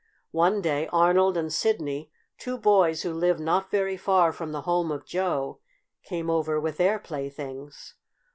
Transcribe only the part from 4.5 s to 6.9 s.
the home of Joe, came over with